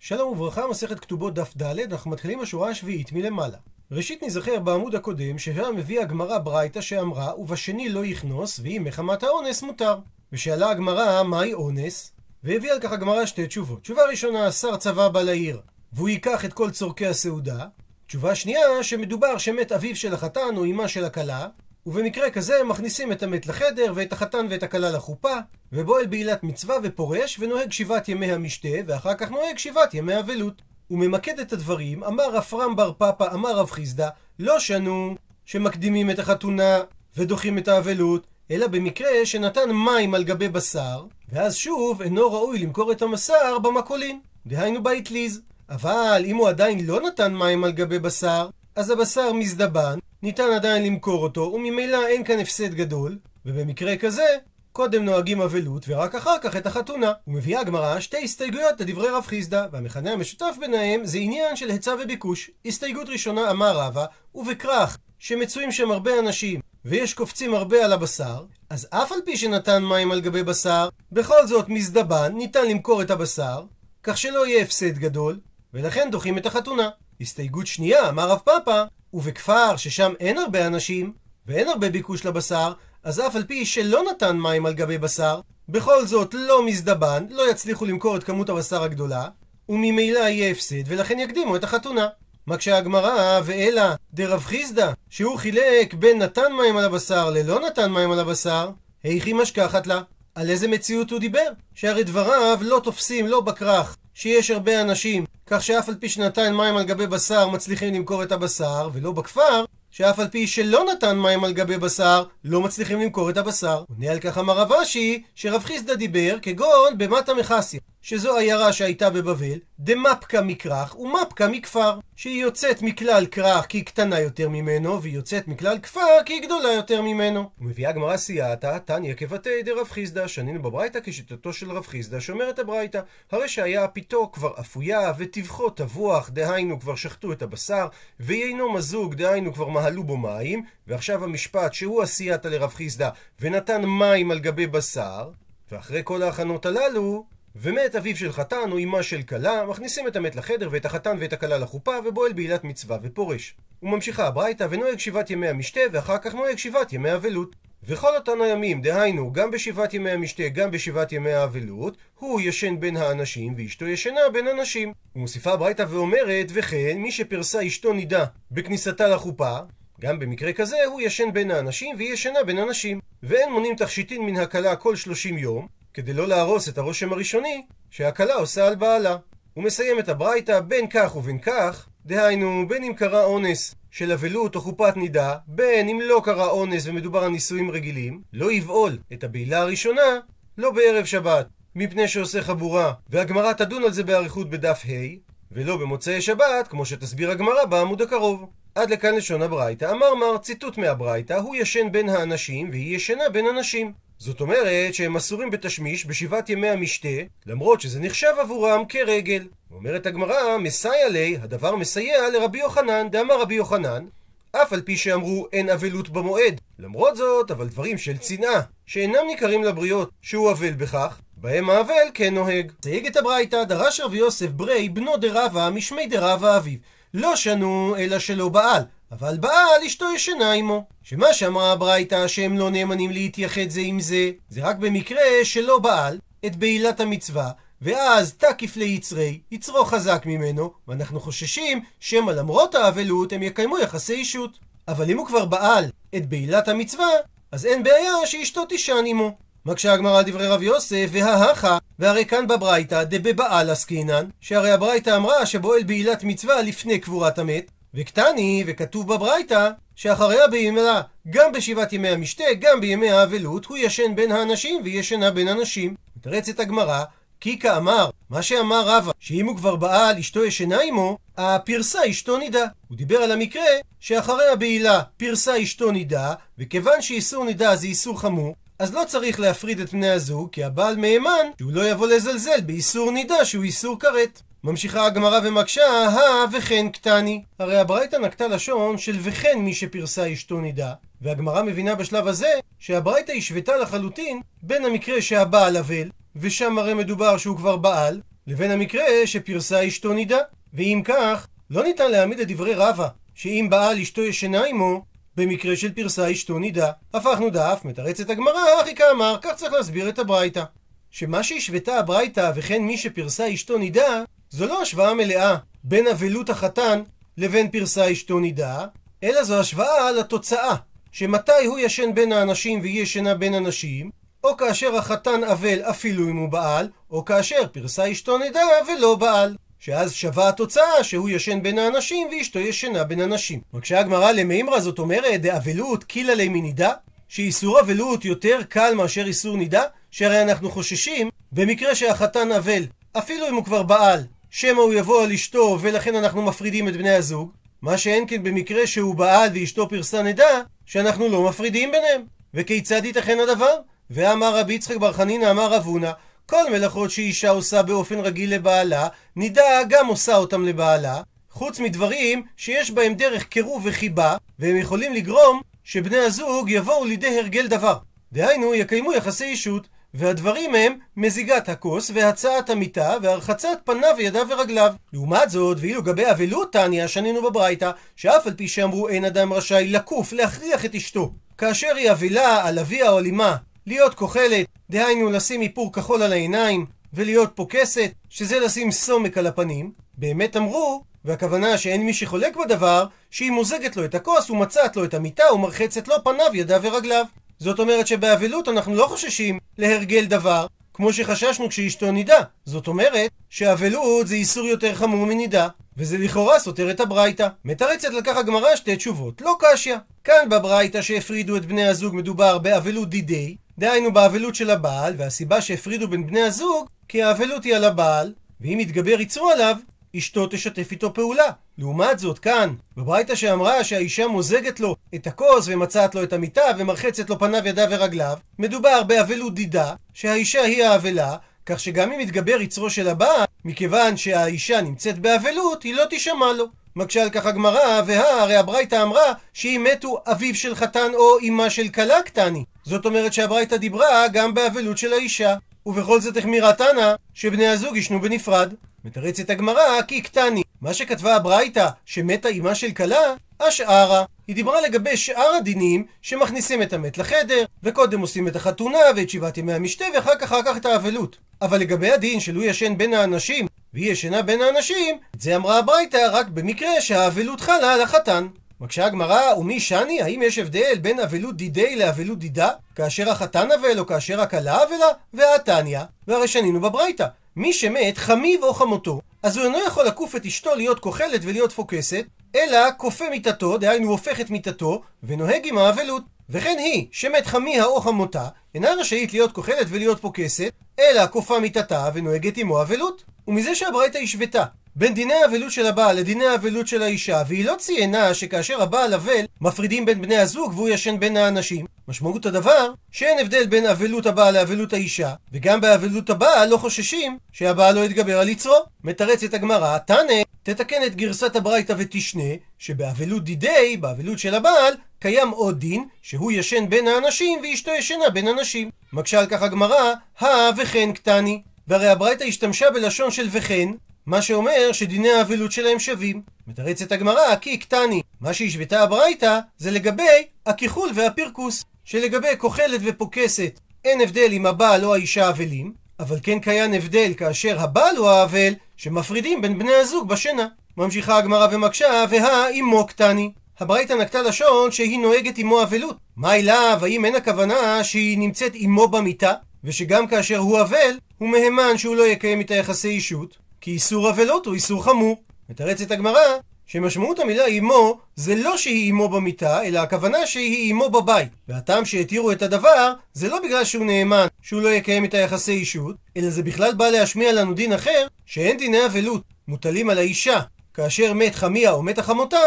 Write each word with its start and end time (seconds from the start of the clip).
שלום 0.00 0.32
וברכה, 0.32 0.66
מסכת 0.66 1.00
כתובות 1.00 1.34
דף 1.34 1.52
ד', 1.56 1.78
אנחנו 1.78 2.10
מתחילים 2.10 2.40
בשורה 2.40 2.70
השביעית 2.70 3.12
מלמעלה. 3.12 3.56
ראשית 3.90 4.22
נזכר 4.22 4.60
בעמוד 4.60 4.94
הקודם, 4.94 5.38
ששם 5.38 5.76
מביא 5.76 6.00
הגמרא 6.00 6.38
ברייתא 6.38 6.80
שאמרה, 6.80 7.40
ובשני 7.40 7.88
לא 7.88 8.04
יכנוס, 8.04 8.60
ואם 8.62 8.82
מחמת 8.84 9.22
האונס 9.22 9.62
מותר. 9.62 9.98
ושאלה 10.32 10.70
הגמרא, 10.70 11.22
מהי 11.22 11.54
אונס? 11.54 12.12
והביא 12.44 12.72
על 12.72 12.80
כך 12.80 12.92
הגמרא 12.92 13.26
שתי 13.26 13.46
תשובות. 13.46 13.82
תשובה 13.82 14.02
ראשונה, 14.10 14.52
שר 14.52 14.76
צבא 14.76 15.08
בא 15.08 15.22
לעיר, 15.22 15.60
והוא 15.92 16.08
ייקח 16.08 16.44
את 16.44 16.52
כל 16.52 16.70
צורכי 16.70 17.06
הסעודה. 17.06 17.66
תשובה 18.06 18.34
שנייה, 18.34 18.82
שמדובר 18.82 19.38
שמת 19.38 19.72
אביו 19.72 19.96
של 19.96 20.14
החתן 20.14 20.56
או 20.56 20.64
אמה 20.64 20.88
של 20.88 21.04
הכלה, 21.04 21.48
ובמקרה 21.88 22.30
כזה 22.30 22.54
מכניסים 22.64 23.12
את 23.12 23.22
המת 23.22 23.46
לחדר 23.46 23.92
ואת 23.94 24.12
החתן 24.12 24.46
ואת 24.50 24.62
הכלה 24.62 24.90
לחופה, 24.90 25.36
ובועל 25.72 26.06
בעילת 26.06 26.42
מצווה 26.42 26.76
ופורש 26.82 27.36
ונוהג 27.40 27.72
שבעת 27.72 28.08
ימי 28.08 28.32
המשתה, 28.32 28.68
ואחר 28.86 29.14
כך 29.14 29.30
נוהג 29.30 29.58
שבעת 29.58 29.94
ימי 29.94 30.18
אבלות. 30.18 30.62
הוא 30.88 30.98
ממקד 30.98 31.40
את 31.40 31.52
הדברים, 31.52 32.04
אמר 32.04 32.30
רפרם 32.30 32.76
בר 32.76 32.92
פפא, 32.92 33.34
אמר 33.34 33.56
רב 33.56 33.70
חיסדא, 33.70 34.08
לא 34.38 34.58
שנו 34.58 35.14
שמקדימים 35.44 36.10
את 36.10 36.18
החתונה 36.18 36.78
ודוחים 37.16 37.58
את 37.58 37.68
האבלות, 37.68 38.26
אלא 38.50 38.66
במקרה 38.66 39.08
שנתן 39.24 39.70
מים 39.70 40.14
על 40.14 40.24
גבי 40.24 40.48
בשר, 40.48 41.04
ואז 41.32 41.56
שוב 41.56 42.02
אינו 42.02 42.32
ראוי 42.32 42.58
למכור 42.58 42.92
את 42.92 43.02
המסר 43.02 43.58
במקולין, 43.58 44.20
דהיינו 44.46 44.82
באטליז. 44.82 45.40
אבל 45.68 46.22
אם 46.26 46.36
הוא 46.36 46.48
עדיין 46.48 46.86
לא 46.86 47.00
נתן 47.00 47.34
מים 47.34 47.64
על 47.64 47.72
גבי 47.72 47.98
בשר, 47.98 48.48
אז 48.76 48.90
הבשר 48.90 49.32
מזדבן, 49.32 49.98
ניתן 50.22 50.52
עדיין 50.56 50.84
למכור 50.84 51.22
אותו, 51.22 51.40
וממילא 51.40 52.06
אין 52.06 52.24
כאן 52.24 52.38
הפסד 52.38 52.74
גדול, 52.74 53.18
ובמקרה 53.46 53.96
כזה, 53.96 54.36
קודם 54.72 55.04
נוהגים 55.04 55.40
אבלות, 55.40 55.84
ורק 55.88 56.14
אחר 56.14 56.36
כך 56.42 56.56
את 56.56 56.66
החתונה. 56.66 57.12
ומביאה 57.26 57.60
הגמרא 57.60 58.00
שתי 58.00 58.24
הסתייגויות 58.24 58.80
לדברי 58.80 59.08
רב 59.08 59.24
חיסדא, 59.26 59.66
והמכנה 59.72 60.12
המשותף 60.12 60.56
ביניהם 60.60 61.06
זה 61.06 61.18
עניין 61.18 61.56
של 61.56 61.70
היצע 61.70 61.94
וביקוש. 62.02 62.50
הסתייגות 62.66 63.08
ראשונה 63.08 63.50
אמר 63.50 63.78
רבא, 63.78 64.04
ובכרך 64.34 64.98
שמצויים 65.18 65.72
שם 65.72 65.90
הרבה 65.90 66.18
אנשים, 66.18 66.60
ויש 66.84 67.14
קופצים 67.14 67.54
הרבה 67.54 67.84
על 67.84 67.92
הבשר, 67.92 68.44
אז 68.70 68.88
אף 68.90 69.12
על 69.12 69.18
פי 69.24 69.36
שנתן 69.36 69.84
מים 69.84 70.12
על 70.12 70.20
גבי 70.20 70.42
בשר, 70.42 70.88
בכל 71.12 71.46
זאת 71.46 71.68
מזדבן, 71.68 72.32
ניתן 72.34 72.68
למכור 72.68 73.02
את 73.02 73.10
הבשר, 73.10 73.64
כך 74.02 74.18
שלא 74.18 74.46
יהיה 74.46 74.62
הפסד 74.62 74.98
גדול, 74.98 75.40
ולכן 75.74 76.08
דוחים 76.10 76.38
את 76.38 76.46
החתונה. 76.46 76.88
הסתייגות 77.20 77.66
שנייה, 77.66 78.08
אמר 78.08 78.28
רב 78.28 78.38
פאפא, 78.38 78.84
ובכפר 79.14 79.76
ששם 79.76 80.12
אין 80.20 80.38
הרבה 80.38 80.66
אנשים, 80.66 81.12
ואין 81.46 81.68
הרבה 81.68 81.90
ביקוש 81.90 82.26
לבשר, 82.26 82.72
אז 83.04 83.20
אף 83.20 83.36
על 83.36 83.44
פי 83.44 83.66
שלא 83.66 84.02
נתן 84.10 84.36
מים 84.36 84.66
על 84.66 84.74
גבי 84.74 84.98
בשר, 84.98 85.40
בכל 85.68 86.06
זאת 86.06 86.34
לא 86.34 86.66
מזדבן, 86.66 87.26
לא 87.30 87.50
יצליחו 87.50 87.84
למכור 87.84 88.16
את 88.16 88.24
כמות 88.24 88.48
הבשר 88.48 88.82
הגדולה, 88.82 89.28
וממילא 89.68 90.18
יהיה 90.18 90.50
הפסד, 90.50 90.82
ולכן 90.86 91.18
יקדימו 91.18 91.56
את 91.56 91.64
החתונה. 91.64 92.08
מקשה 92.46 92.76
הגמרא, 92.76 93.40
ואלא 93.44 93.82
דרב 94.14 94.44
חיסדא, 94.44 94.92
שהוא 95.10 95.38
חילק 95.38 95.94
בין 95.94 96.22
נתן 96.22 96.52
מים 96.62 96.76
על 96.76 96.84
הבשר 96.84 97.30
ללא 97.30 97.60
נתן 97.66 97.92
מים 97.92 98.10
על 98.10 98.20
הבשר, 98.20 98.70
היכי 99.02 99.32
משכחת 99.32 99.86
לה. 99.86 100.00
על 100.34 100.50
איזה 100.50 100.68
מציאות 100.68 101.10
הוא 101.10 101.20
דיבר? 101.20 101.48
שהרי 101.74 102.04
דבריו 102.04 102.58
לא 102.60 102.80
תופסים 102.84 103.26
לא 103.26 103.40
בכרך 103.40 103.96
שיש 104.20 104.50
הרבה 104.50 104.80
אנשים, 104.80 105.24
כך 105.46 105.62
שאף 105.62 105.88
על 105.88 105.94
פי 105.94 106.08
שנתן 106.08 106.54
מים 106.54 106.76
על 106.76 106.84
גבי 106.84 107.06
בשר 107.06 107.48
מצליחים 107.48 107.94
למכור 107.94 108.22
את 108.22 108.32
הבשר, 108.32 108.90
ולא 108.92 109.12
בכפר, 109.12 109.64
שאף 109.90 110.18
על 110.18 110.28
פי 110.28 110.46
שלא 110.46 110.84
נתן 110.92 111.18
מים 111.18 111.44
על 111.44 111.52
גבי 111.52 111.78
בשר, 111.78 112.24
לא 112.44 112.60
מצליחים 112.60 113.00
למכור 113.00 113.30
את 113.30 113.36
הבשר. 113.36 113.84
עונה 113.88 114.10
על 114.10 114.18
כך 114.18 114.38
אמר 114.38 114.58
רב 114.58 114.72
אשי, 114.72 115.22
שרב 115.34 115.62
חיסדא 115.64 115.94
דיבר 115.94 116.36
כגון 116.42 116.98
במטה 116.98 117.34
מחסיה, 117.34 117.80
שזו 118.02 118.36
עיירה 118.36 118.72
שהייתה 118.72 119.10
בבבל, 119.10 119.58
דמפקה 119.80 120.42
מכרך 120.42 120.98
ומפקה 120.98 121.48
מכפר, 121.48 121.98
שהיא 122.16 122.42
יוצאת 122.42 122.82
מכלל 122.82 123.26
כרך 123.26 123.66
כי 123.66 123.78
היא 123.78 123.84
קטנה 123.84 124.20
יותר 124.20 124.48
ממנו, 124.48 125.02
והיא 125.02 125.14
יוצאת 125.14 125.48
מכלל 125.48 125.78
כפר 125.78 126.22
כי 126.26 126.32
היא 126.32 126.42
גדולה 126.42 126.72
יותר 126.72 127.02
ממנו. 127.02 127.50
ומביאה 127.58 127.92
גמרא 127.92 128.16
סייעתא, 128.16 128.78
תניא 128.78 129.14
כבתי 129.14 129.62
דרב 129.62 129.88
חיסדא, 129.88 130.26
שנינו 130.26 130.62
בברייתא 130.62 130.98
כשיטתו 131.04 131.52
של 131.52 131.70
רב 131.70 131.86
חיסדא, 131.86 132.20
שאומרת 132.20 132.58
הברייתא, 132.58 133.00
הרי 133.32 133.48
שהיה 133.48 133.88
פיתו 133.88 134.30
כבר 134.32 134.60
אפויה 134.60 135.12
וטבחו 135.18 135.70
טבוח, 135.70 136.30
דהיינו 136.30 136.80
כבר 136.80 136.94
שחטו 136.94 137.32
את 137.32 137.42
הבשר, 137.42 137.86
ויינו 138.20 138.72
מזוג, 138.72 139.14
דהיינו 139.14 139.54
כבר 139.54 139.68
מהלו 139.68 140.04
בו 140.04 140.16
מים, 140.16 140.64
ועכשיו 140.86 141.24
המשפט 141.24 141.74
שהוא 141.74 142.02
הסייעתא 142.02 142.48
לרב 142.48 142.70
חיסדא, 142.74 143.10
ונתן 143.40 143.84
מים 143.84 144.30
על 144.30 144.38
גבי 144.38 144.66
בשר, 144.66 145.30
ואחרי 145.70 146.00
כל 146.04 146.22
ההכנות 146.22 146.66
הללו, 146.66 147.37
ומת 147.60 147.96
אביו 147.96 148.16
של 148.16 148.32
חתן 148.32 148.72
או 148.72 148.78
אמה 148.78 149.02
של 149.02 149.22
כלה, 149.22 149.64
מכניסים 149.64 150.06
את 150.06 150.16
המת 150.16 150.36
לחדר 150.36 150.68
ואת 150.72 150.84
החתן 150.84 151.16
ואת 151.20 151.32
הכלה 151.32 151.58
לחופה, 151.58 151.92
ובועל 152.04 152.32
בעילת 152.32 152.64
מצווה 152.64 152.98
ופורש. 153.02 153.54
וממשיכה 153.82 154.26
הברייתא, 154.26 154.66
ונוהג 154.70 154.98
שבעת 154.98 155.30
ימי 155.30 155.48
המשתה, 155.48 155.80
ואחר 155.92 156.18
כך 156.18 156.34
נוהג 156.34 156.58
שבעת 156.58 156.92
ימי 156.92 157.14
אבלות. 157.14 157.56
וכל 157.82 158.16
אותן 158.16 158.40
הימים, 158.40 158.82
דהיינו, 158.82 159.32
גם 159.32 159.50
בשבעת 159.50 159.94
ימי 159.94 160.10
המשתה, 160.10 160.48
גם 160.48 160.70
בשבעת 160.70 161.12
ימי 161.12 161.32
האבלות, 161.32 161.96
הוא 162.18 162.40
ישן 162.40 162.80
בין 162.80 162.96
האנשים, 162.96 163.54
ואשתו 163.56 163.86
ישנה 163.86 164.20
בין 164.32 164.46
הנשים. 164.46 164.92
ומוסיפה 165.16 165.52
הברייתא 165.52 165.84
ואומרת, 165.88 166.46
וכן, 166.52 166.98
מי 166.98 167.12
שפרסה 167.12 167.66
אשתו 167.66 167.92
נידה 167.92 168.24
בכניסתה 168.50 169.08
לחופה, 169.08 169.58
גם 170.00 170.18
במקרה 170.18 170.52
כזה 170.52 170.76
הוא 170.86 171.00
ישן 171.00 171.32
בין 171.32 171.50
האנשים 171.50 171.96
והיא 171.96 172.12
ישנה 172.12 172.42
בין 172.42 172.58
הנשים. 172.58 173.00
ואין 173.22 173.52
מונים 173.52 173.76
תכשיטין 173.76 174.22
מן 174.22 174.36
הכלה 174.36 174.76
כל 174.76 174.96
שלושים 174.96 175.38
יום, 175.38 175.77
כדי 175.94 176.12
לא 176.12 176.28
להרוס 176.28 176.68
את 176.68 176.78
הרושם 176.78 177.12
הראשוני 177.12 177.66
שהכלה 177.90 178.34
עושה 178.34 178.66
על 178.66 178.74
בעלה. 178.74 179.16
הוא 179.54 179.64
מסיים 179.64 179.98
את 179.98 180.08
הברייתא 180.08 180.60
בין 180.60 180.86
כך 180.90 181.16
ובין 181.16 181.38
כך, 181.38 181.88
דהיינו 182.06 182.64
בין 182.68 182.84
אם 182.84 182.92
קרה 182.94 183.24
אונס 183.24 183.74
של 183.90 184.12
אבלות 184.12 184.56
או 184.56 184.60
חופת 184.60 184.96
נידה, 184.96 185.36
בין 185.46 185.88
אם 185.88 186.00
לא 186.02 186.20
קרה 186.24 186.46
אונס 186.46 186.86
ומדובר 186.86 187.24
על 187.24 187.30
נישואים 187.30 187.70
רגילים, 187.70 188.22
לא 188.32 188.52
יבעול 188.52 188.98
את 189.12 189.24
הבעילה 189.24 189.60
הראשונה, 189.60 190.18
לא 190.58 190.70
בערב 190.70 191.04
שבת, 191.04 191.46
מפני 191.74 192.08
שעושה 192.08 192.42
חבורה, 192.42 192.92
והגמרא 193.08 193.52
תדון 193.52 193.84
על 193.84 193.92
זה 193.92 194.04
באריכות 194.04 194.50
בדף 194.50 194.82
ה', 194.88 195.28
ולא 195.52 195.76
במוצאי 195.76 196.20
שבת, 196.22 196.68
כמו 196.68 196.86
שתסביר 196.86 197.30
הגמרא 197.30 197.64
בעמוד 197.64 198.02
הקרוב. 198.02 198.46
עד 198.74 198.90
לכאן 198.90 199.14
לשון 199.14 199.42
הברייתא, 199.42 199.90
אמר 199.90 200.14
מר 200.14 200.38
ציטוט 200.38 200.78
מהברייתא, 200.78 201.34
הוא 201.34 201.56
ישן 201.56 201.92
בין 201.92 202.08
האנשים 202.08 202.70
והיא 202.70 202.96
ישנה 202.96 203.28
בין 203.28 203.46
הנשים. 203.46 203.92
זאת 204.18 204.40
אומרת 204.40 204.94
שהם 204.94 205.16
אסורים 205.16 205.50
בתשמיש 205.50 206.06
בשבעת 206.06 206.50
ימי 206.50 206.68
המשתה, 206.68 207.08
למרות 207.46 207.80
שזה 207.80 208.00
נחשב 208.00 208.32
עבורם 208.40 208.84
כרגל. 208.88 209.46
אומרת 209.72 210.06
הגמרא, 210.06 210.58
מסייע 210.58 211.08
לי, 211.08 211.38
הדבר 211.42 211.76
מסייע 211.76 212.30
לרבי 212.30 212.58
יוחנן, 212.58 213.08
דאמר 213.10 213.40
רבי 213.40 213.54
יוחנן, 213.54 214.04
אף 214.52 214.72
על 214.72 214.82
פי 214.82 214.96
שאמרו 214.96 215.46
אין 215.52 215.70
אבלות 215.70 216.08
במועד. 216.08 216.60
למרות 216.78 217.16
זאת, 217.16 217.50
אבל 217.50 217.68
דברים 217.68 217.98
של 217.98 218.18
צנעה, 218.18 218.60
שאינם 218.86 219.26
ניכרים 219.26 219.64
לבריות 219.64 220.10
שהוא 220.22 220.50
אבל 220.50 220.72
בכך, 220.72 221.20
בהם 221.36 221.70
האבל 221.70 222.08
כן 222.14 222.34
נוהג. 222.34 222.72
סייג 222.82 223.06
את 223.06 223.16
הברייתא, 223.16 223.64
דרש 223.64 224.00
רבי 224.00 224.16
יוסף 224.16 224.46
ברי 224.46 224.88
בנו 224.88 225.16
דרבה 225.16 225.70
משמי 225.70 226.06
דרבה 226.06 226.56
אביו. 226.56 226.78
לא 227.14 227.36
שנו 227.36 227.96
אלא 227.98 228.18
שלא 228.18 228.48
בעל, 228.48 228.82
אבל 229.12 229.36
בעל 229.36 229.82
אשתו 229.86 230.12
ישנה 230.14 230.52
עמו. 230.52 230.84
שמה 231.02 231.32
שאמרה 231.32 231.72
הברייתא 231.72 232.28
שהם 232.28 232.58
לא 232.58 232.70
נאמנים 232.70 233.10
להתייחד 233.10 233.68
זה 233.68 233.80
עם 233.80 234.00
זה, 234.00 234.30
זה 234.48 234.60
רק 234.64 234.76
במקרה 234.76 235.20
שלא 235.44 235.78
בעל 235.78 236.18
את 236.46 236.56
בעילת 236.56 237.00
המצווה, 237.00 237.50
ואז 237.82 238.34
תקיף 238.34 238.76
ליצרי, 238.76 239.40
יצרו 239.50 239.84
חזק 239.84 240.22
ממנו, 240.26 240.72
ואנחנו 240.88 241.20
חוששים 241.20 241.80
שמא 242.00 242.30
למרות 242.30 242.74
האבלות 242.74 243.32
הם 243.32 243.42
יקיימו 243.42 243.78
יחסי 243.78 244.14
אישות. 244.14 244.58
אבל 244.88 245.10
אם 245.10 245.18
הוא 245.18 245.26
כבר 245.26 245.44
בעל 245.44 245.84
את 246.16 246.28
בעילת 246.28 246.68
המצווה, 246.68 247.08
אז 247.52 247.66
אין 247.66 247.82
בעיה 247.82 248.12
שאשתו 248.24 248.64
תישן 248.64 249.04
עמו. 249.06 249.36
מקשה 249.66 249.92
הגמרא 249.92 250.18
על 250.18 250.24
דברי 250.24 250.46
רב 250.46 250.62
יוסף, 250.62 251.08
וההכה, 251.12 251.78
והרי 251.98 252.24
כאן 252.24 252.46
בברייתא 252.46 253.04
דבבעל 253.04 253.70
עסקינן, 253.70 254.24
שהרי 254.40 254.70
הברייתא 254.70 255.16
אמרה 255.16 255.46
שבועל 255.46 255.82
בעילת 255.82 256.24
מצווה 256.24 256.62
לפני 256.62 256.98
קבורת 256.98 257.38
המת, 257.38 257.70
וקטני, 257.94 258.64
וכתוב 258.66 259.14
בברייתא, 259.14 259.70
שאחריה 259.94 260.48
בימלה, 260.48 261.00
גם 261.30 261.52
בשבעת 261.52 261.92
ימי 261.92 262.08
המשתה, 262.08 262.44
גם 262.60 262.80
בימי 262.80 263.10
האבלות, 263.10 263.64
הוא 263.64 263.76
ישן 263.76 264.14
בין 264.14 264.32
האנשים 264.32 264.80
וישנה 264.84 265.30
בין 265.30 265.48
הנשים. 265.48 265.94
מתרצת 266.16 266.60
הגמרא, 266.60 267.04
כי 267.40 267.58
כאמר, 267.58 268.10
מה 268.30 268.42
שאמר 268.42 268.82
רבא, 268.86 269.12
שאם 269.20 269.46
הוא 269.46 269.56
כבר 269.56 269.76
בעל, 269.76 270.18
אשתו 270.18 270.44
ישנה 270.44 270.80
עמו, 270.80 271.18
הפרסה 271.36 271.98
אשתו 272.10 272.38
נידה. 272.38 272.66
הוא 272.88 272.96
דיבר 272.96 273.16
על 273.16 273.32
המקרה 273.32 273.62
שאחרי 274.00 274.48
הבעילה 274.52 275.02
פרסה 275.16 275.62
אשתו 275.62 275.90
נידה, 275.90 276.34
וכיוון 276.58 277.02
שאיסור 277.02 277.44
נידה 277.44 277.76
זה 277.76 277.86
איסור 277.86 278.20
חמור, 278.20 278.54
אז 278.78 278.94
לא 278.94 279.02
צריך 279.06 279.40
להפריד 279.40 279.80
את 279.80 279.92
בני 279.92 280.10
הזוג, 280.10 280.48
כי 280.52 280.64
הבעל 280.64 280.96
מהימן 280.96 281.46
שהוא 281.58 281.72
לא 281.72 281.90
יבוא 281.90 282.06
לזלזל 282.06 282.60
באיסור 282.60 283.10
נידה 283.10 283.44
שהוא 283.44 283.64
איסור 283.64 284.00
כרת. 284.00 284.42
ממשיכה 284.68 285.06
הגמרא 285.06 285.40
ומקשה, 285.44 286.08
הא 286.08 286.46
וכן 286.52 286.88
קטני. 286.88 287.42
הרי 287.58 287.78
הברייתא 287.78 288.16
נקטה 288.16 288.48
לשון 288.48 288.98
של 288.98 289.16
וכן 289.22 289.58
מי 289.58 289.74
שפרסה 289.74 290.32
אשתו 290.32 290.60
נידה, 290.60 290.92
והגמרא 291.22 291.62
מבינה 291.62 291.94
בשלב 291.94 292.26
הזה 292.26 292.48
שהברייתא 292.78 293.32
השוותה 293.32 293.76
לחלוטין 293.76 294.40
בין 294.62 294.84
המקרה 294.84 295.22
שהבעל 295.22 295.76
אבל, 295.76 296.10
ושם 296.36 296.78
הרי 296.78 296.94
מדובר 296.94 297.36
שהוא 297.36 297.56
כבר 297.56 297.76
בעל, 297.76 298.20
לבין 298.46 298.70
המקרה 298.70 299.04
שפרסה 299.24 299.88
אשתו 299.88 300.12
נידה. 300.12 300.38
ואם 300.74 301.02
כך, 301.04 301.46
לא 301.70 301.82
ניתן 301.82 302.10
להעמיד 302.10 302.40
את 302.40 302.48
דברי 302.48 302.74
רבא, 302.74 303.08
שאם 303.34 303.66
בעל 303.70 303.98
אשתו 303.98 304.22
ישנה 304.22 304.64
עמו, 304.64 305.04
במקרה 305.36 305.76
של 305.76 305.92
פרסה 305.92 306.32
אשתו 306.32 306.58
נידה. 306.58 306.90
הפכנו 307.14 307.50
דף, 307.50 307.80
מתרצת 307.84 308.30
הגמרא, 308.30 308.82
אחי 308.82 308.94
כאמר, 308.94 309.36
כך 309.42 309.54
צריך 309.54 309.72
להסביר 309.72 310.08
את 310.08 310.18
הברייתא. 310.18 310.64
שמה 311.10 311.42
שהשוותה 311.42 311.98
הברייתא 311.98 312.52
וכן 312.54 312.82
מי 312.82 312.98
שפרסה 312.98 313.54
אשתו 313.54 313.78
נידה, 313.78 314.22
זו 314.50 314.66
לא 314.66 314.82
השוואה 314.82 315.14
מלאה 315.14 315.56
בין 315.84 316.06
אבלות 316.06 316.50
החתן 316.50 317.02
לבין 317.36 317.70
פרסה 317.70 318.12
אשתו 318.12 318.40
נידה, 318.40 318.86
אלא 319.22 319.42
זו 319.44 319.60
השוואה 319.60 320.12
לתוצאה, 320.12 320.74
שמתי 321.12 321.64
הוא 321.66 321.78
ישן 321.78 322.14
בין 322.14 322.32
האנשים 322.32 322.80
והיא 322.80 323.02
ישנה 323.02 323.34
בין 323.34 323.54
הנשים, 323.54 324.10
או 324.44 324.56
כאשר 324.56 324.96
החתן 324.96 325.44
אבל 325.44 325.82
אפילו 325.82 326.28
אם 326.28 326.36
הוא 326.36 326.48
בעל, 326.48 326.88
או 327.10 327.24
כאשר 327.24 327.66
פרסה 327.72 328.12
אשתו 328.12 328.38
נידה 328.38 328.60
ולא 328.88 329.14
בעל. 329.14 329.56
שאז 329.80 330.12
שווה 330.12 330.48
התוצאה 330.48 331.04
שהוא 331.04 331.28
ישן 331.28 331.62
בין 331.62 331.78
האנשים 331.78 332.28
ואשתו 332.30 332.58
ישנה 332.58 333.04
בין 333.04 333.20
הנשים. 333.20 333.60
מקשה 333.72 334.00
הגמרא 334.00 334.32
למימרא 334.32 334.80
זאת 334.80 334.98
אומרת 334.98 335.40
דאבלות 335.42 336.04
קילה 336.04 336.34
לי 336.34 336.48
מנידה? 336.48 336.92
שאיסור 337.28 337.80
אבלות 337.80 338.24
יותר 338.24 338.58
קל 338.68 338.94
מאשר 338.94 339.26
איסור 339.26 339.56
נידה? 339.56 339.82
שהרי 340.10 340.42
אנחנו 340.42 340.70
חוששים 340.70 341.30
במקרה 341.52 341.94
שהחתן 341.94 342.52
אבל, 342.52 342.86
אפילו 343.18 343.48
אם 343.48 343.54
הוא 343.54 343.64
כבר 343.64 343.82
בעל, 343.82 344.24
שמא 344.50 344.80
הוא 344.80 344.94
יבוא 344.94 345.22
על 345.22 345.32
אשתו 345.32 345.78
ולכן 345.80 346.14
אנחנו 346.14 346.42
מפרידים 346.42 346.88
את 346.88 346.96
בני 346.96 347.10
הזוג, 347.10 347.52
מה 347.82 347.98
שאין 347.98 348.24
כן 348.28 348.42
במקרה 348.42 348.86
שהוא 348.86 349.14
בעל 349.14 349.50
ואשתו 349.54 349.88
פרסה 349.88 350.22
נידה, 350.22 350.62
שאנחנו 350.86 351.28
לא 351.28 351.42
מפרידים 351.42 351.92
ביניהם. 351.92 352.22
וכיצד 352.54 353.04
ייתכן 353.04 353.38
הדבר? 353.40 353.76
ואמר 354.10 354.58
רבי 354.58 354.74
יצחק 354.74 354.96
בר 354.96 355.12
חנינא 355.12 355.50
אמר 355.50 355.72
רב 355.72 355.84
הונא 355.84 356.10
כל 356.46 356.70
מלאכות 356.70 357.10
שאישה 357.10 357.50
עושה 357.50 357.82
באופן 357.82 358.20
רגיל 358.20 358.54
לבעלה, 358.54 359.08
נידה 359.36 359.62
גם 359.88 360.06
עושה 360.06 360.36
אותם 360.36 360.64
לבעלה, 360.64 361.20
חוץ 361.50 361.80
מדברים 361.80 362.42
שיש 362.56 362.90
בהם 362.90 363.14
דרך 363.14 363.44
קירוב 363.44 363.82
וחיבה, 363.86 364.36
והם 364.58 364.76
יכולים 364.76 365.14
לגרום 365.14 365.60
שבני 365.84 366.16
הזוג 366.16 366.70
יבואו 366.70 367.04
לידי 367.04 367.38
הרגל 367.38 367.66
דבר. 367.66 367.98
דהיינו, 368.32 368.74
יקיימו 368.74 369.12
יחסי 369.12 369.44
אישות, 369.44 369.88
והדברים 370.14 370.74
הם 370.74 370.92
מזיגת 371.16 371.68
הכוס 371.68 372.10
והצעת 372.14 372.70
המיטה 372.70 373.16
והרחצת 373.22 373.78
פניו 373.84 374.14
וידיו 374.16 374.46
ורגליו. 374.50 374.94
לעומת 375.12 375.50
זאת, 375.50 375.76
ואילו 375.80 376.02
גבי 376.02 376.30
אבלות 376.30 376.72
תניא, 376.72 377.06
שנינו 377.06 377.42
בברייתא, 377.42 377.90
שאף 378.16 378.46
על 378.46 378.54
פי 378.54 378.68
שאמרו 378.68 379.08
אין 379.08 379.24
אדם 379.24 379.52
רשאי 379.52 379.88
לקוף, 379.88 380.32
להכריח 380.32 380.84
את 380.84 380.94
אשתו. 380.94 381.32
כאשר 381.58 381.96
היא 381.96 382.10
אבלה 382.10 382.68
על 382.68 382.78
אביה 382.78 383.10
או 383.10 383.18
על 383.18 383.26
אמה, 383.26 383.56
להיות 383.86 384.14
כוחלת, 384.14 384.66
דהיינו 384.90 385.30
לשים 385.30 385.62
איפור 385.62 385.92
כחול 385.92 386.22
על 386.22 386.32
העיניים, 386.32 386.86
ולהיות 387.14 387.50
פוקסת, 387.54 388.12
שזה 388.28 388.60
לשים 388.60 388.92
סומק 388.92 389.38
על 389.38 389.46
הפנים, 389.46 389.92
באמת 390.18 390.56
אמרו, 390.56 391.02
והכוונה 391.24 391.78
שאין 391.78 392.02
מי 392.06 392.14
שחולק 392.14 392.56
בדבר, 392.56 393.06
שהיא 393.30 393.50
מוזגת 393.50 393.96
לו 393.96 394.04
את 394.04 394.14
הכוס 394.14 394.50
ומצאת 394.50 394.96
לו 394.96 395.04
את 395.04 395.14
המיטה 395.14 395.52
ומרחצת 395.54 396.08
לו 396.08 396.14
פניו, 396.24 396.50
ידיו 396.54 396.80
ורגליו. 396.82 397.24
זאת 397.58 397.78
אומרת 397.78 398.06
שבאבלות 398.06 398.68
אנחנו 398.68 398.94
לא 398.94 399.06
חוששים 399.06 399.58
להרגל 399.78 400.24
דבר, 400.24 400.66
כמו 400.94 401.12
שחששנו 401.12 401.68
כשאשתו 401.68 402.12
נידה. 402.12 402.40
זאת 402.64 402.86
אומרת 402.86 403.30
שאבלות 403.50 404.26
זה 404.26 404.34
איסור 404.34 404.66
יותר 404.66 404.94
חמור 404.94 405.26
מנידה, 405.26 405.68
וזה 405.96 406.18
לכאורה 406.18 406.58
סותר 406.58 406.90
את 406.90 407.00
הברייתא. 407.00 407.48
מתרצת 407.64 408.08
לכך 408.12 408.36
הגמרא 408.36 408.76
שתי 408.76 408.96
תשובות, 408.96 409.40
לא 409.40 409.56
קשיא. 409.58 409.96
כאן 410.24 410.48
בברייתא 410.50 411.02
שהפרידו 411.02 411.56
את 411.56 411.66
בני 411.66 411.88
הזוג 411.88 412.14
מדובר 412.14 412.58
באבלות 412.58 413.08
דידי, 413.08 413.56
דהיינו 413.78 414.12
באבלות 414.12 414.54
של 414.54 414.70
הבעל, 414.70 415.14
והסיבה 415.18 415.60
שהפרידו 415.60 416.08
בין 416.08 416.26
בני 416.26 416.42
הזוג, 416.42 416.88
כי 417.08 417.22
האבלות 417.22 417.64
היא 417.64 417.74
על 417.74 417.84
הבעל, 417.84 418.32
ואם 418.60 418.80
יתגבר 418.80 419.20
יצרו 419.20 419.50
עליו, 419.50 419.76
אשתו 420.16 420.46
תשתף 420.46 420.92
איתו 420.92 421.14
פעולה. 421.14 421.50
לעומת 421.78 422.18
זאת, 422.18 422.38
כאן, 422.38 422.74
בברייתא 422.96 423.34
שאמרה 423.34 423.84
שהאישה 423.84 424.26
מוזגת 424.26 424.80
לו 424.80 424.96
את 425.14 425.26
הכוס 425.26 425.64
ומצאת 425.68 426.14
לו 426.14 426.22
את 426.22 426.32
המיטה 426.32 426.62
ומרחצת 426.78 427.30
לו 427.30 427.38
פניו, 427.38 427.68
ידיו 427.68 427.88
ורגליו, 427.90 428.36
מדובר 428.58 429.02
באבלות 429.02 429.54
דידה, 429.54 429.94
שהאישה 430.14 430.62
היא 430.62 430.84
האבלה, 430.84 431.36
כך 431.66 431.80
שגם 431.80 432.12
אם 432.12 432.20
יתגבר 432.20 432.60
יצרו 432.60 432.90
של 432.90 433.08
הבעל, 433.08 433.44
מכיוון 433.64 434.16
שהאישה 434.16 434.80
נמצאת 434.80 435.18
באבלות, 435.18 435.82
היא 435.82 435.94
לא 435.94 436.04
תישמע 436.04 436.52
לו. 436.52 436.66
מקשה 436.96 437.22
על 437.22 437.30
כך 437.30 437.46
הגמרא, 437.46 438.02
והא, 438.06 438.40
הרי 438.40 438.56
הברייתא 438.56 439.02
אמרה 439.02 439.32
שאם 439.52 439.86
מתו 439.92 440.22
אביו 440.26 440.54
של 440.54 440.74
חתן 440.74 441.10
או 441.14 441.38
אמה 441.48 441.70
של 441.70 441.88
כלה 441.88 442.22
קטני. 442.22 442.64
זאת 442.84 443.06
אומרת 443.06 443.32
שהברייתא 443.32 443.76
דיברה 443.76 444.28
גם 444.28 444.54
באבלות 444.54 444.98
של 444.98 445.12
האישה. 445.12 445.54
ובכל 445.86 446.20
זאת 446.20 446.36
החמירה 446.36 446.72
תנא 446.72 447.14
שבני 447.34 447.66
הזוג 447.66 447.96
ישנו 447.96 448.20
בנפרד. 448.20 448.74
מתרצת 449.04 449.50
הגמרא 449.50 450.02
כי 450.08 450.20
קטני. 450.20 450.62
מה 450.80 450.94
שכתבה 450.94 451.36
הברייתא 451.36 451.88
שמתה 452.04 452.48
אמה 452.48 452.74
של 452.74 452.90
כלה, 452.90 453.34
השערה. 453.60 454.24
היא 454.48 454.56
דיברה 454.56 454.80
לגבי 454.80 455.16
שאר 455.16 455.54
הדינים 455.56 456.04
שמכניסים 456.22 456.82
את 456.82 456.92
המת 456.92 457.18
לחדר, 457.18 457.64
וקודם 457.82 458.20
עושים 458.20 458.48
את 458.48 458.56
החתונה 458.56 458.98
ואת 459.16 459.30
שבעת 459.30 459.58
ימי 459.58 459.72
המשתה, 459.72 460.04
ואחר 460.14 460.34
כך 460.38 460.42
אחר 460.42 460.62
כך 460.62 460.76
את 460.76 460.86
האבלות. 460.86 461.36
אבל 461.62 461.78
לגבי 461.78 462.10
הדין 462.10 462.40
של 462.40 462.54
הוא 462.54 462.64
ישן 462.64 462.98
בין 462.98 463.14
האנשים 463.14 463.66
והיא 463.94 464.12
ישנה 464.12 464.42
בין 464.42 464.62
האנשים, 464.62 465.18
את 465.36 465.40
זה 465.40 465.56
אמרה 465.56 465.78
הברייתא 465.78 466.28
רק 466.32 466.48
במקרה 466.48 467.00
שהאבלות 467.00 467.60
חלה 467.60 467.94
על 467.94 468.00
החתן. 468.00 468.46
מקשה 468.80 469.06
הגמרא, 469.06 469.54
ומי 469.58 469.80
שני, 469.80 470.22
האם 470.22 470.42
יש 470.42 470.58
הבדל 470.58 470.98
בין 471.02 471.20
אבלות 471.20 471.56
דידי 471.56 471.96
לאבלות 471.96 472.38
דידה? 472.38 472.70
כאשר 472.94 473.30
החתן 473.30 473.68
אבל 473.80 473.98
או 473.98 474.06
כאשר 474.06 474.40
הכלה 474.40 474.82
אבלה? 474.82 475.06
והתניא, 475.34 476.00
והרי 476.28 476.48
שנינו 476.48 476.80
בברייתא. 476.80 477.26
מי 477.56 477.72
שמת, 477.72 478.18
חמיו 478.18 478.64
או 478.64 478.74
חמותו, 478.74 479.20
אז 479.42 479.56
הוא 479.56 479.64
אינו 479.64 479.78
יכול 479.86 480.06
לקוף 480.06 480.36
את 480.36 480.46
אשתו 480.46 480.74
להיות 480.74 481.00
כוחלת 481.00 481.40
ולהיות 481.44 481.72
פוקסת, 481.72 482.24
אלא 482.56 482.78
כופה 482.96 483.30
מיתתו, 483.30 483.78
דהיינו 483.78 484.10
הופך 484.10 484.40
את 484.40 484.50
מיתתו, 484.50 485.02
ונוהג 485.22 485.62
עם 485.64 485.78
האבלות. 485.78 486.22
וכן 486.50 486.76
היא, 486.78 487.06
שמת 487.12 487.46
חמיה 487.46 487.84
או 487.84 488.00
חמותה, 488.00 488.48
אינה 488.74 488.92
רשאית 488.92 489.32
להיות 489.32 489.52
כוחלת 489.52 489.86
ולהיות 489.88 490.20
פוקסת, 490.20 490.72
אלא 491.00 491.26
כופה 491.26 491.60
מיתתה 491.60 492.10
ונוהגת 492.14 492.56
עמו 492.56 492.82
אבלות. 492.82 493.24
ומזה 493.48 493.74
שהברייתא 493.74 494.18
השוותה 494.18 494.64
בין 494.98 495.14
דיני 495.14 495.34
האבלות 495.34 495.72
של 495.72 495.86
הבעל 495.86 496.16
לדיני 496.16 496.46
האבלות 496.46 496.86
של 496.86 497.02
האישה, 497.02 497.42
והיא 497.48 497.64
לא 497.64 497.74
ציינה 497.78 498.34
שכאשר 498.34 498.82
הבעל 498.82 499.14
אבל, 499.14 499.44
מפרידים 499.60 500.04
בין 500.04 500.22
בני 500.22 500.36
הזוג 500.36 500.72
והוא 500.74 500.88
ישן 500.88 501.20
בין 501.20 501.36
האנשים. 501.36 501.86
משמעות 502.08 502.46
הדבר, 502.46 502.92
שאין 503.12 503.38
הבדל 503.38 503.66
בין 503.66 503.86
אבלות 503.86 504.26
הבעל 504.26 504.54
לאבלות 504.54 504.92
האישה, 504.92 505.32
וגם 505.52 505.80
באבלות 505.80 506.30
הבעל 506.30 506.68
לא 506.68 506.76
חוששים 506.76 507.38
שהבעל 507.52 507.94
לא 507.94 508.04
יתגבר 508.04 508.38
על 508.38 508.48
יצרו. 508.48 508.74
מתרצת 509.04 509.54
הגמרא, 509.54 509.98
תנא, 509.98 510.42
תתקן 510.62 511.04
את 511.06 511.16
גרסת 511.16 511.56
הברייתא 511.56 511.94
ותשנה, 511.98 512.54
שבאבלות 512.78 513.44
דידי, 513.44 513.96
באבלות 514.00 514.38
של 514.38 514.54
הבעל, 514.54 514.94
קיים 515.18 515.50
עוד 515.50 515.80
דין, 515.80 516.04
שהוא 516.22 516.52
ישן 516.52 516.88
בין 516.88 517.08
האנשים 517.08 517.60
ואשתו 517.62 517.90
ישנה 517.90 518.30
בין 518.30 518.48
הנשים. 518.48 518.90
מקשה 519.12 519.40
על 519.40 519.46
כך 519.46 519.62
הגמרא, 519.62 520.12
הא 520.38 520.70
וכן 520.76 521.12
קטני. 521.12 521.62
והרי 521.88 522.08
הברייתא 522.08 522.44
השתמשה 522.44 522.90
בלשון 522.90 523.30
של 523.30 523.48
וכן, 523.50 523.88
מה 524.28 524.42
שאומר 524.42 524.92
שדיני 524.92 525.30
האבלות 525.30 525.72
שלהם 525.72 525.98
שווים. 525.98 526.42
מתרצת 526.66 527.12
הגמרא, 527.12 527.56
כי 527.60 527.76
קטני. 527.76 528.22
מה 528.40 528.52
שהשוותה 528.52 529.02
הברייתא 529.02 529.58
זה 529.78 529.90
לגבי 529.90 530.46
הכיחול 530.66 531.10
והפרקוס, 531.14 531.84
שלגבי 532.04 532.48
כוחלת 532.58 533.00
ופוקסת 533.04 533.80
אין 534.04 534.20
הבדל 534.20 534.48
אם 534.52 534.66
הבעל 534.66 535.04
או 535.04 535.14
האישה 535.14 535.48
אבלים, 535.48 535.92
אבל 536.20 536.36
כן 536.42 536.58
קיים 536.60 536.92
הבדל 536.92 537.32
כאשר 537.36 537.80
הבעל 537.80 538.16
הוא 538.16 538.28
האבל, 538.28 538.74
שמפרידים 538.96 539.62
בין 539.62 539.78
בני 539.78 539.94
הזוג 539.94 540.28
בשינה. 540.28 540.66
ממשיכה 540.96 541.36
הגמרא 541.36 541.68
ומקשה, 541.70 542.24
והא 542.30 542.68
אימו 542.68 543.06
קטני. 543.06 543.52
הברייתא 543.80 544.12
נקטה 544.12 544.42
לשון 544.42 544.92
שהיא 544.92 545.18
נוהגת 545.18 545.58
עמו 545.58 545.82
אבלות. 545.82 546.16
מה 546.36 546.56
אליו, 546.56 546.98
האם 547.02 547.24
אין 547.24 547.34
הכוונה 547.34 548.04
שהיא 548.04 548.38
נמצאת 548.38 548.72
עמו 548.74 549.08
במיטה, 549.08 549.52
ושגם 549.84 550.26
כאשר 550.26 550.58
הוא 550.58 550.80
אבל, 550.80 551.18
הוא 551.38 551.48
מהימן 551.48 551.98
שהוא 551.98 552.16
לא 552.16 552.26
יקיים 552.26 552.58
איתה 552.58 552.74
יחסי 552.74 553.08
אישות, 553.08 553.67
כי 553.80 553.90
איסור 553.90 554.30
אבלות 554.30 554.66
הוא 554.66 554.74
איסור 554.74 555.04
חמור. 555.04 555.42
מתרצת 555.70 556.10
הגמרא 556.10 556.40
שמשמעות 556.86 557.38
המילה 557.38 557.66
אמו 557.66 558.18
זה 558.36 558.54
לא 558.54 558.76
שהיא 558.76 559.12
אמו 559.12 559.28
במיטה, 559.28 559.82
אלא 559.82 559.98
הכוונה 559.98 560.46
שהיא 560.46 560.92
אמו 560.92 561.10
בבית. 561.10 561.48
והטעם 561.68 562.04
שהתירו 562.04 562.52
את 562.52 562.62
הדבר 562.62 563.12
זה 563.32 563.48
לא 563.48 563.58
בגלל 563.64 563.84
שהוא 563.84 564.06
נאמן 564.06 564.46
שהוא 564.62 564.82
לא 564.82 564.88
יקיים 564.88 565.24
את 565.24 565.34
היחסי 565.34 565.72
אישות, 565.72 566.16
אלא 566.36 566.50
זה 566.50 566.62
בכלל 566.62 566.94
בא 566.94 567.08
להשמיע 567.08 567.52
לנו 567.52 567.74
דין 567.74 567.92
אחר, 567.92 568.26
שאין 568.46 568.76
דיני 568.76 569.06
אבלות 569.06 569.42
מוטלים 569.68 570.10
על 570.10 570.18
האישה 570.18 570.60
כאשר 570.94 571.32
מת 571.32 571.54
חמיה 571.54 571.92
או 571.92 572.02
מתה 572.02 572.22
חמותה, 572.22 572.60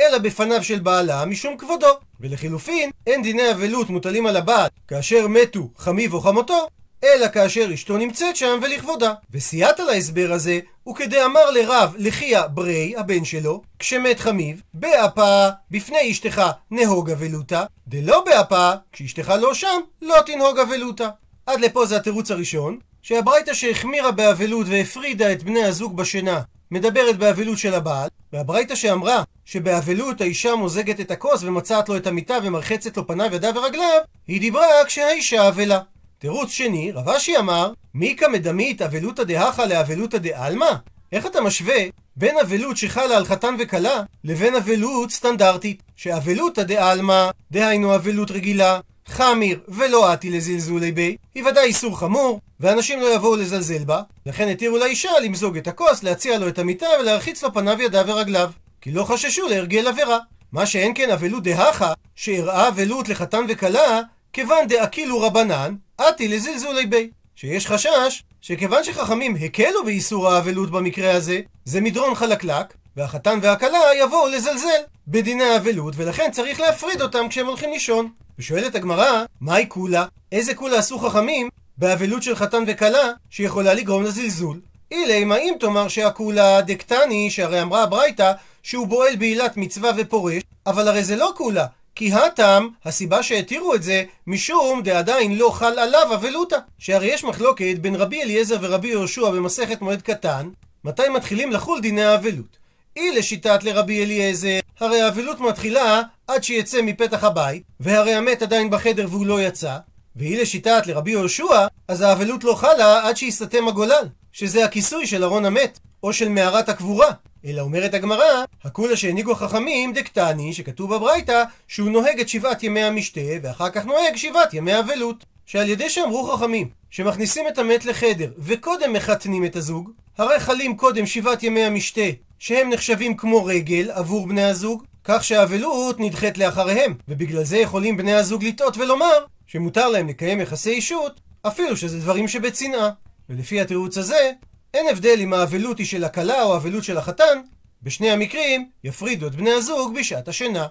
אלא 0.00 0.18
בפניו 0.18 0.64
של 0.64 0.78
בעלה 0.78 1.24
משום 1.24 1.56
כבודו. 1.56 1.98
ולחילופין, 2.20 2.90
אין 3.06 3.22
דיני 3.22 3.50
אבלות 3.50 3.90
מוטלים 3.90 4.26
על 4.26 4.36
הבעל 4.36 4.68
כאשר 4.88 5.26
מתו 5.28 5.68
חמיו 5.76 6.12
או 6.12 6.20
חמותו, 6.20 6.68
אלא 7.04 7.28
כאשר 7.28 7.74
אשתו 7.74 7.96
נמצאת 7.96 8.36
שם 8.36 8.58
ולכבודה. 8.62 9.12
וסייעת 9.30 9.80
להסבר 9.80 10.32
הזה 10.32 10.60
הוא 10.82 10.96
כדי 10.96 11.24
אמר 11.24 11.50
לרב 11.50 11.94
לחיה 11.98 12.48
ברי, 12.48 12.94
הבן 12.96 13.24
שלו, 13.24 13.62
כשמת 13.78 14.20
חמיו, 14.20 14.56
באפה 14.74 15.48
בפני 15.70 16.10
אשתך 16.10 16.42
נהוג 16.70 17.10
אבלותה, 17.10 17.64
דלא 17.88 18.24
באפה, 18.24 18.72
כשאשתך 18.92 19.32
לא 19.40 19.54
שם, 19.54 19.80
לא 20.02 20.16
תנהוג 20.26 20.58
אבלותה. 20.58 21.08
עד 21.46 21.60
לפה 21.60 21.86
זה 21.86 21.96
התירוץ 21.96 22.30
הראשון, 22.30 22.78
שהברייתא 23.02 23.54
שהחמירה 23.54 24.10
באבלות 24.10 24.66
והפרידה 24.68 25.32
את 25.32 25.42
בני 25.42 25.64
הזוג 25.64 25.96
בשינה 25.96 26.40
מדברת 26.70 27.18
באבלות 27.18 27.58
של 27.58 27.74
הבעל, 27.74 28.08
והברייתא 28.32 28.74
שאמרה 28.74 29.22
שבאבלות 29.44 30.20
האישה 30.20 30.54
מוזגת 30.54 31.00
את 31.00 31.10
הכוס 31.10 31.42
ומצאת 31.42 31.88
לו 31.88 31.96
את 31.96 32.06
המיטה 32.06 32.38
ומרחצת 32.42 32.96
לו 32.96 33.06
פניו, 33.06 33.34
ידיו 33.34 33.54
ורגליו, 33.54 34.00
היא 34.26 34.40
דיברה 34.40 34.84
כשהאישה 34.86 35.48
אבלה. 35.48 35.78
תירוץ 36.24 36.50
שני, 36.50 36.92
רב 36.92 37.08
אשי 37.08 37.38
אמר, 37.38 37.72
מיקא 37.94 38.26
מדמית 38.32 38.82
אבלותא 38.82 39.22
דהכא 39.22 39.62
לאבלותא 39.62 40.18
דעלמא? 40.18 40.70
איך 41.12 41.26
אתה 41.26 41.40
משווה 41.40 41.76
בין 42.16 42.38
אבלות 42.38 42.76
שחלה 42.76 43.16
על 43.16 43.24
חתן 43.24 43.54
וכלה 43.58 44.02
לבין 44.24 44.54
אבלות 44.54 45.10
סטנדרטית? 45.10 45.82
שאבלותא 45.96 46.62
דעלמא, 46.62 47.30
דהיינו 47.50 47.94
אבלות 47.94 48.30
רגילה, 48.30 48.80
חמיר 49.06 49.60
ולא 49.68 50.12
עתי 50.12 50.30
לזלזולי 50.30 50.92
בי, 50.92 51.16
היא 51.34 51.44
ודאי 51.44 51.64
איסור 51.64 51.98
חמור, 51.98 52.40
ואנשים 52.60 53.00
לא 53.00 53.14
יבואו 53.14 53.36
לזלזל 53.36 53.84
בה, 53.84 54.02
לכן 54.26 54.48
התירו 54.48 54.78
לאישה 54.78 55.10
למזוג 55.22 55.56
את 55.56 55.68
הכוס, 55.68 56.02
להציע 56.02 56.38
לו 56.38 56.48
את 56.48 56.58
המיטה 56.58 56.86
ולהרחיץ 57.00 57.42
לו 57.42 57.54
פניו, 57.54 57.82
ידיו 57.82 58.04
ורגליו, 58.06 58.50
כי 58.80 58.92
לא 58.92 59.04
חששו 59.04 59.48
להרגל 59.48 59.88
עבירה. 59.88 60.18
מה 60.52 60.66
שאין 60.66 60.92
כן 60.94 61.10
אבלות 61.10 61.42
דהכה, 61.42 61.92
שאירעה 62.14 62.68
אבלות 62.68 63.08
לחתן 63.08 63.44
וכלה, 63.48 64.00
כיוון 64.34 64.66
דאקילו 64.68 65.20
רבנן, 65.20 65.74
עתי 65.98 66.28
לזלזולי 66.28 66.86
בי. 66.86 67.10
שיש 67.36 67.66
חשש 67.66 68.22
שכיוון 68.40 68.84
שחכמים 68.84 69.36
הקלו 69.40 69.84
באיסור 69.84 70.28
האבלות 70.28 70.70
במקרה 70.70 71.12
הזה, 71.12 71.40
זה 71.64 71.80
מדרון 71.80 72.14
חלקלק, 72.14 72.74
והחתן 72.96 73.38
והכלה 73.42 73.78
יבואו 74.00 74.28
לזלזל 74.28 74.80
בדיני 75.08 75.44
האבלות, 75.44 75.94
ולכן 75.96 76.30
צריך 76.32 76.60
להפריד 76.60 77.02
אותם 77.02 77.28
כשהם 77.28 77.46
הולכים 77.46 77.70
לישון. 77.70 78.08
ושואלת 78.38 78.74
הגמרא, 78.74 79.24
מהי 79.40 79.66
כולה? 79.68 80.04
איזה 80.32 80.54
כולה 80.54 80.78
עשו 80.78 80.98
חכמים 80.98 81.48
באבלות 81.78 82.22
של 82.22 82.36
חתן 82.36 82.64
וכלה 82.66 83.12
שיכולה 83.30 83.74
לגרום 83.74 84.04
לזלזול? 84.04 84.60
אילי, 84.90 85.24
מה 85.24 85.36
אם 85.36 85.54
תאמר 85.60 85.88
שהכולה 85.88 86.60
דקטני, 86.60 87.30
שהרי 87.30 87.62
אמרה 87.62 87.82
הברייתא 87.82 88.32
שהוא 88.62 88.86
בועל 88.86 89.16
בעילת 89.16 89.56
מצווה 89.56 89.90
ופורש, 89.96 90.42
אבל 90.66 90.88
הרי 90.88 91.04
זה 91.04 91.16
לא 91.16 91.32
כולה, 91.36 91.66
כי 91.96 92.12
הטעם, 92.12 92.68
הסיבה 92.84 93.22
שהתירו 93.22 93.74
את 93.74 93.82
זה, 93.82 94.04
משום 94.26 94.82
דעדיין 94.82 95.38
לא 95.38 95.50
חל 95.50 95.78
עליו 95.78 96.14
אבלותא. 96.14 96.56
שהרי 96.78 97.06
יש 97.06 97.24
מחלוקת 97.24 97.74
בין 97.80 97.94
רבי 97.94 98.22
אליעזר 98.22 98.56
ורבי 98.60 98.88
יהושע 98.88 99.30
במסכת 99.30 99.82
מועד 99.82 100.02
קטן, 100.02 100.48
מתי 100.84 101.08
מתחילים 101.08 101.52
לחול 101.52 101.80
דיני 101.80 102.04
האבלות. 102.04 102.56
אי 102.96 103.12
לשיטת 103.12 103.64
לרבי 103.64 104.04
אליעזר, 104.04 104.58
הרי 104.80 105.00
האבלות 105.00 105.40
מתחילה 105.40 106.02
עד 106.26 106.44
שיצא 106.44 106.82
מפתח 106.82 107.24
הבית, 107.24 107.62
והרי 107.80 108.14
המת 108.14 108.42
עדיין 108.42 108.70
בחדר 108.70 109.06
והוא 109.10 109.26
לא 109.26 109.42
יצא, 109.42 109.76
והיא 110.16 110.42
לשיטת 110.42 110.86
לרבי 110.86 111.10
יהושע, 111.10 111.66
אז 111.88 112.00
האבלות 112.00 112.44
לא 112.44 112.54
חלה 112.54 113.08
עד 113.08 113.16
שיסתם 113.16 113.68
הגולל, 113.68 114.08
שזה 114.32 114.64
הכיסוי 114.64 115.06
של 115.06 115.24
ארון 115.24 115.44
המת, 115.44 115.78
או 116.02 116.12
של 116.12 116.28
מערת 116.28 116.68
הקבורה. 116.68 117.10
אלא 117.44 117.60
אומרת 117.62 117.94
הגמרא, 117.94 118.44
הכולה 118.64 118.96
שהנהיגו 118.96 119.32
החכמים 119.32 119.92
דקטני, 119.92 120.52
שכתוב 120.52 120.94
בברייתא, 120.94 121.44
שהוא 121.68 121.90
נוהג 121.90 122.20
את 122.20 122.28
שבעת 122.28 122.62
ימי 122.62 122.82
המשתה, 122.82 123.20
ואחר 123.42 123.70
כך 123.70 123.84
נוהג 123.84 124.16
שבעת 124.16 124.54
ימי 124.54 124.78
אבלות. 124.78 125.24
שעל 125.46 125.68
ידי 125.68 125.90
שאמרו 125.90 126.32
חכמים, 126.32 126.68
שמכניסים 126.90 127.48
את 127.48 127.58
המת 127.58 127.84
לחדר, 127.84 128.30
וקודם 128.38 128.92
מחתנים 128.92 129.44
את 129.44 129.56
הזוג, 129.56 129.90
הרי 130.18 130.40
חלים 130.40 130.76
קודם 130.76 131.06
שבעת 131.06 131.42
ימי 131.42 131.64
המשתה, 131.64 132.00
שהם 132.38 132.70
נחשבים 132.70 133.16
כמו 133.16 133.44
רגל 133.44 133.90
עבור 133.90 134.26
בני 134.26 134.44
הזוג, 134.44 134.84
כך 135.04 135.24
שהאבלות 135.24 136.00
נדחית 136.00 136.38
לאחריהם, 136.38 136.94
ובגלל 137.08 137.44
זה 137.44 137.58
יכולים 137.58 137.96
בני 137.96 138.14
הזוג 138.14 138.44
לטעות 138.44 138.76
ולומר 138.76 139.24
שמותר 139.46 139.88
להם 139.88 140.08
לקיים 140.08 140.40
יחסי 140.40 140.70
אישות, 140.70 141.20
אפילו 141.42 141.76
שזה 141.76 141.98
דברים 141.98 142.28
שבצנעה. 142.28 142.90
ולפי 143.28 143.60
התירוץ 143.60 143.98
הזה, 143.98 144.32
אין 144.74 144.88
הבדל 144.88 145.16
אם 145.20 145.32
האבלות 145.32 145.78
היא 145.78 145.86
של 145.86 146.04
הכלה 146.04 146.42
או 146.42 146.54
האבלות 146.54 146.84
של 146.84 146.96
החתן, 146.98 147.40
בשני 147.82 148.10
המקרים 148.10 148.70
יפרידו 148.84 149.26
את 149.26 149.34
בני 149.34 149.50
הזוג 149.50 149.98
בשעת 149.98 150.28
השינה. 150.28 150.66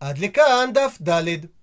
עד 0.00 0.18
לכאן 0.18 0.70
דף 0.74 0.98
ד'. 1.08 1.55